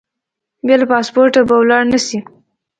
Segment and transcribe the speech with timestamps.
[0.65, 2.19] بې له پاسپورټه به ولاړ نه شې.